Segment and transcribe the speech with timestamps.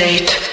[0.00, 0.49] illuminate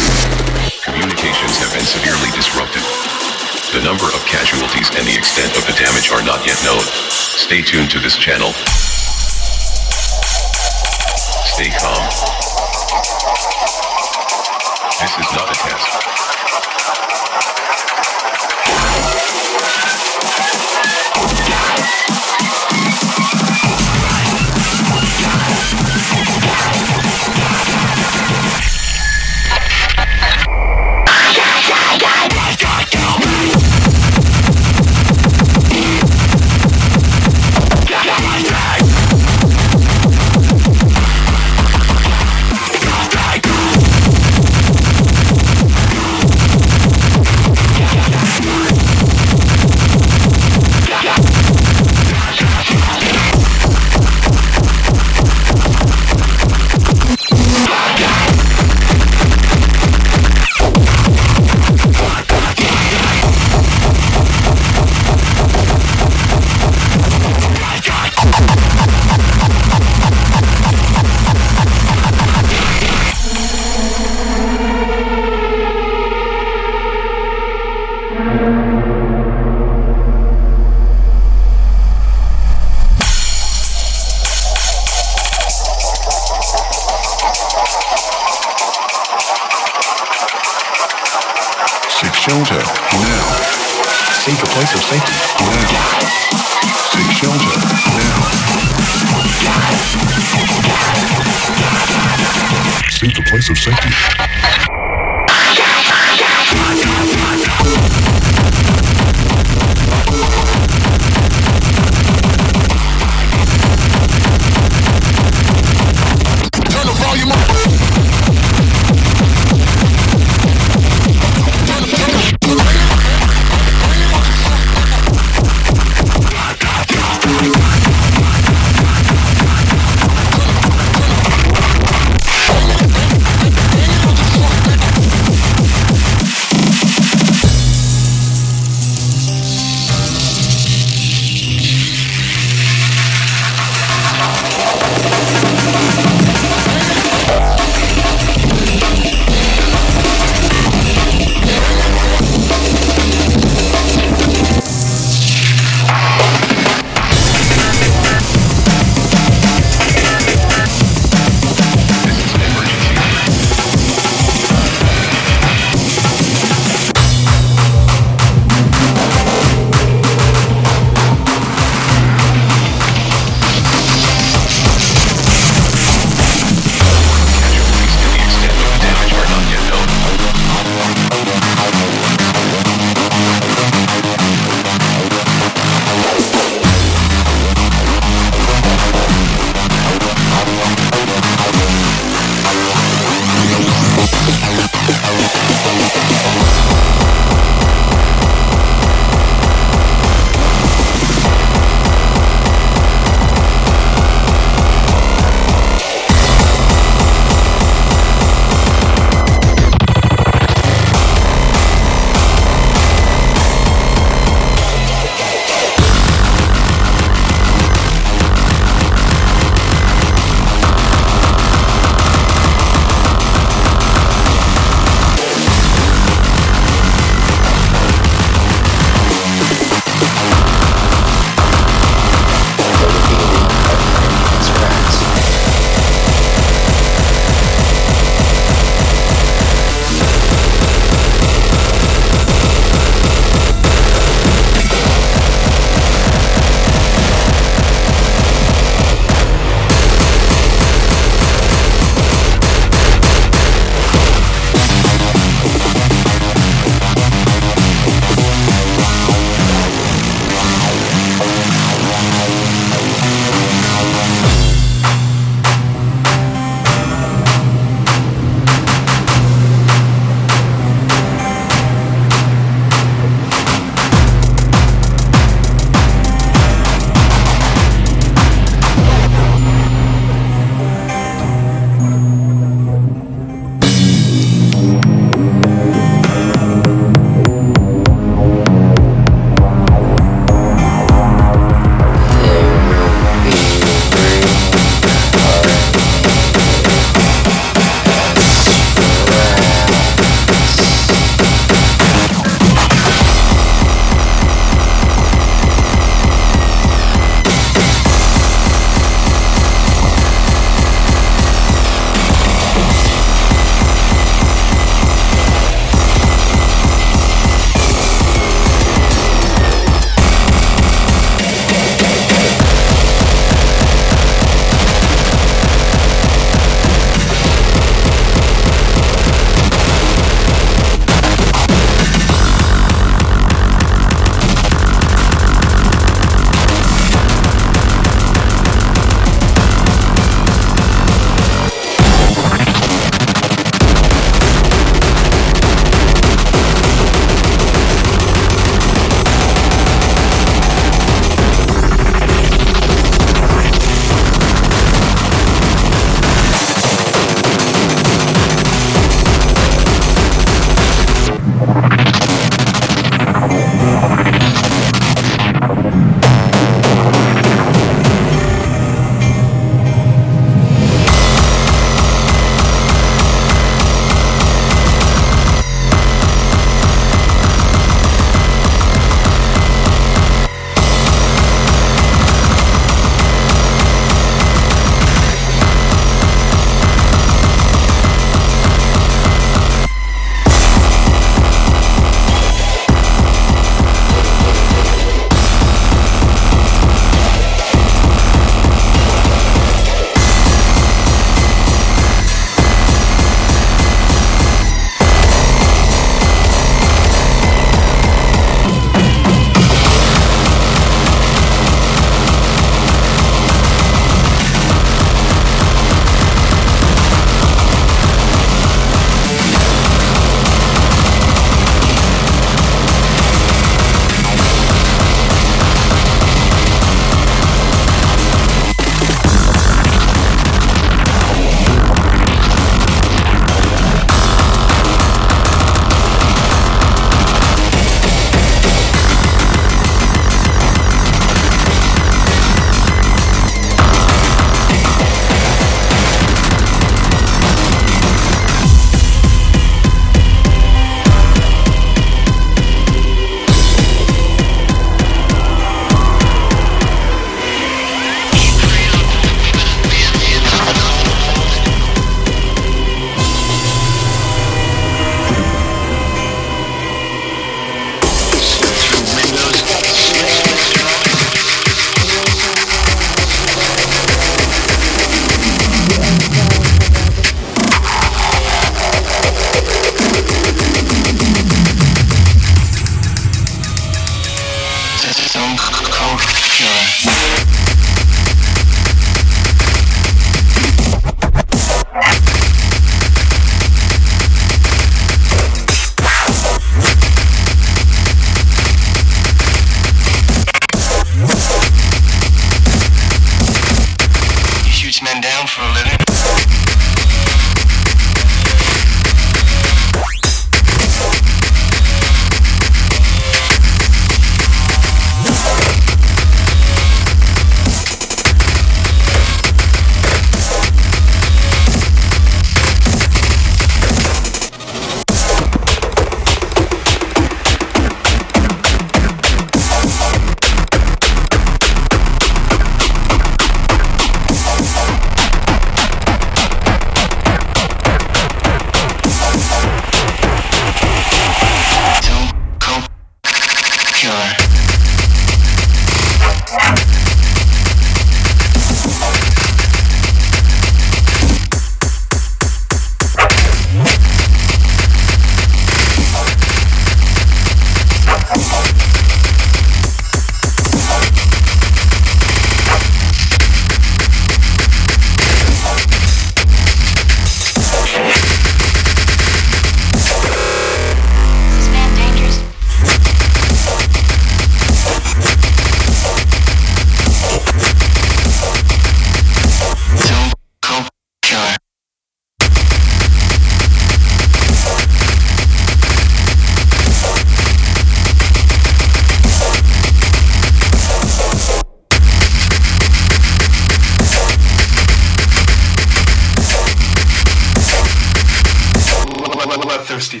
[599.56, 600.00] bloodthirsty.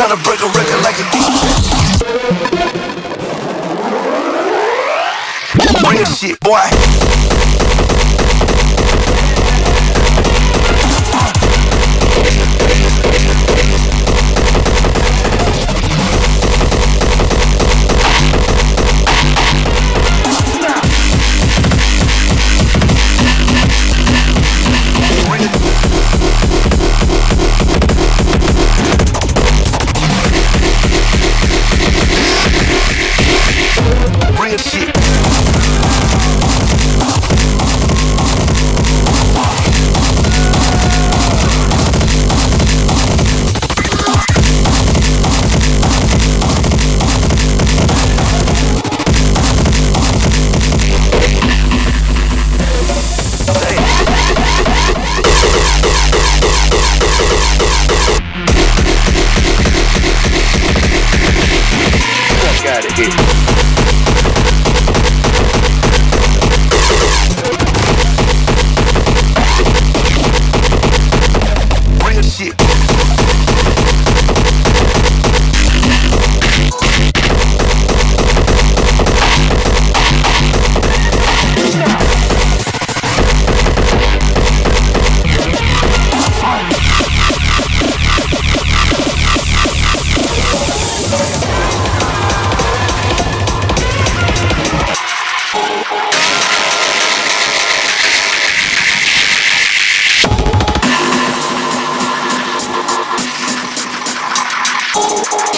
[0.00, 1.02] trying to break a record like a
[5.84, 6.99] Bring the shit, boy.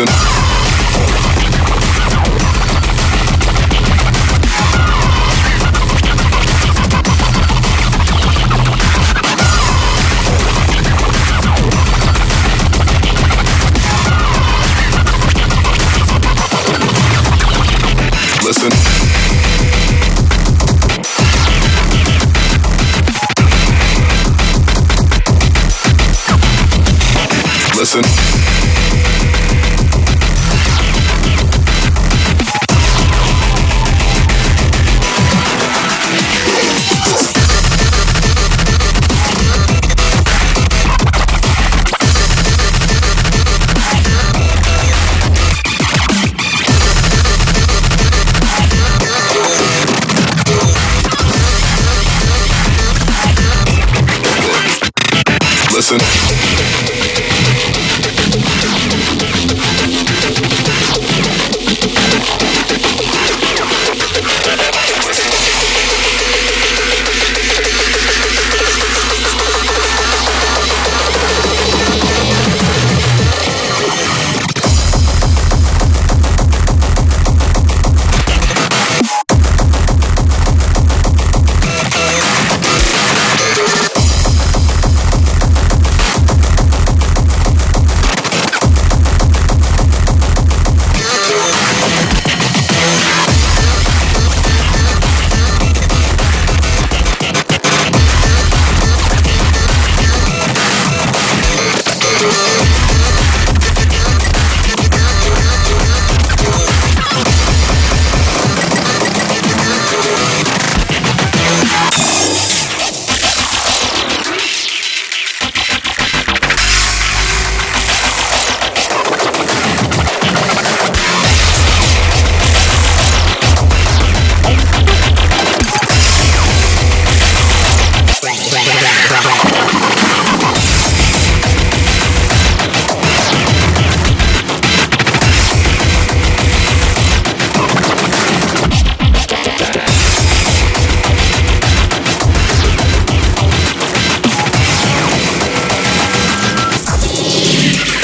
[0.00, 0.49] listen.
[55.98, 56.19] listen.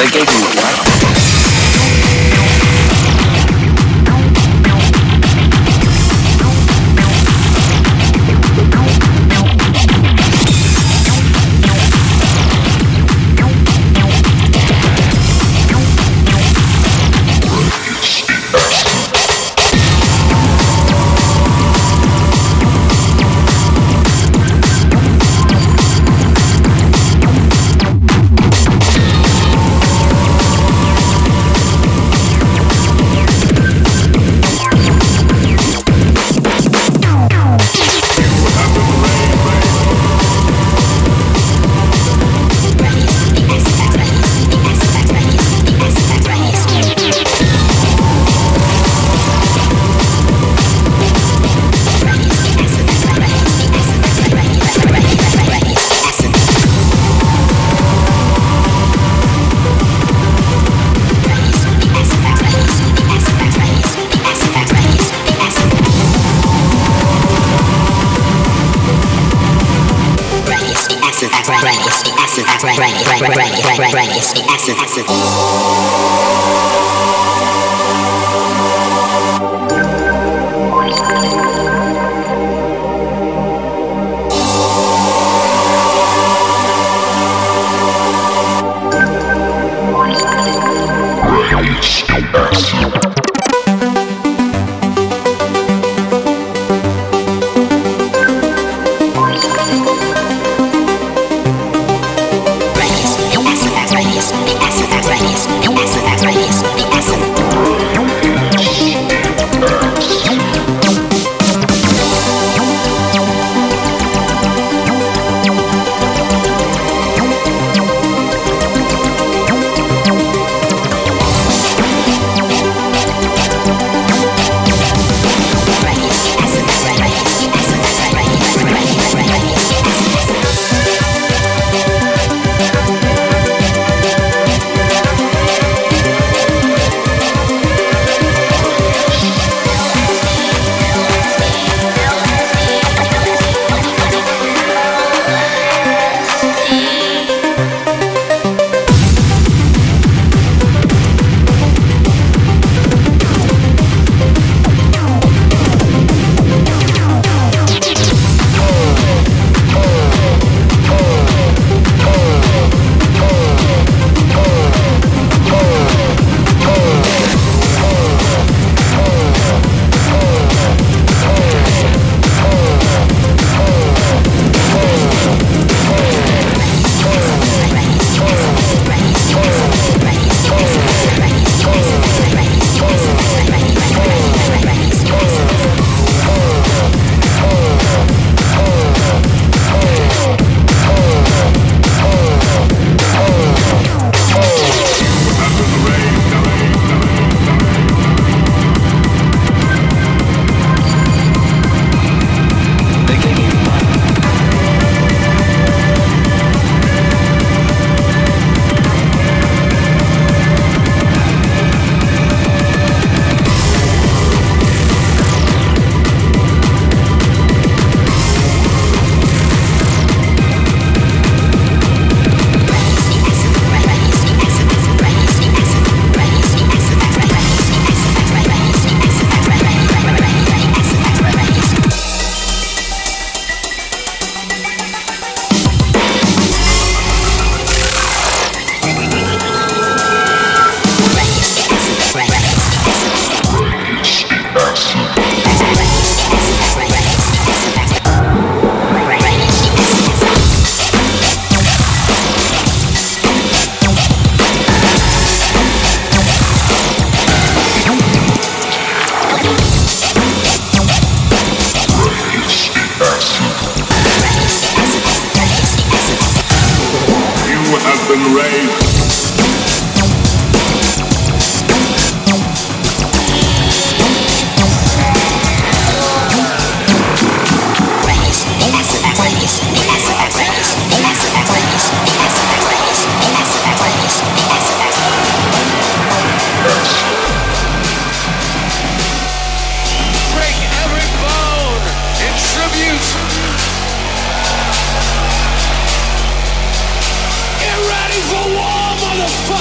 [0.06, 0.95] I gave me a.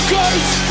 [0.05, 0.64] motherfuckers!